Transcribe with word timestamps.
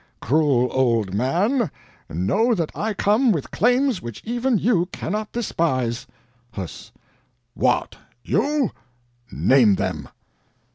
Cruel 0.19 0.67
old 0.71 1.13
man, 1.13 1.69
know 2.09 2.55
that 2.55 2.71
I 2.73 2.91
come 2.95 3.31
with 3.31 3.51
claims 3.51 4.01
which 4.01 4.23
even 4.25 4.57
you 4.57 4.87
cannot 4.87 5.31
despise." 5.31 6.07
Huss: 6.53 6.91
"What, 7.53 7.97
YOU? 8.23 8.71
name 9.31 9.75
them." 9.75 10.09